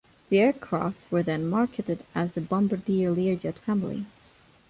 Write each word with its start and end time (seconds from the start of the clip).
The 0.29 0.39
aircraft 0.39 1.11
were 1.11 1.21
then 1.21 1.47
marketed 1.47 2.03
as 2.15 2.33
the 2.33 2.41
"Bombardier 2.41 3.11
Learjet 3.11 3.59
Family". 3.59 4.07